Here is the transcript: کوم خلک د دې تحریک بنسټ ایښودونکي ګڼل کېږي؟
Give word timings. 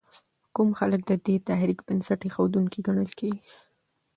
کوم 0.55 0.69
خلک 0.79 1.01
د 1.05 1.11
دې 1.25 1.35
تحریک 1.49 1.79
بنسټ 1.87 2.19
ایښودونکي 2.25 2.79
ګڼل 2.87 3.09
کېږي؟ 3.19 3.41